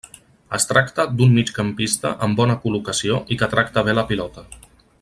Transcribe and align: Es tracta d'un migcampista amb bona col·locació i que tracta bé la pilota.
Es 0.57 0.63
tracta 0.69 1.03
d'un 1.19 1.35
migcampista 1.35 2.13
amb 2.29 2.39
bona 2.41 2.55
col·locació 2.63 3.21
i 3.37 3.39
que 3.43 3.51
tracta 3.53 3.85
bé 3.91 3.95
la 3.99 4.07
pilota. 4.15 4.49